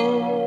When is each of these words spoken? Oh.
Oh. 0.00 0.37